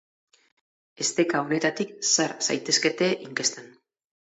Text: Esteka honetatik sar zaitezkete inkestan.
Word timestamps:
Esteka 1.05 1.41
honetatik 1.43 1.93
sar 2.15 2.35
zaitezkete 2.49 3.13
inkestan. 3.29 3.71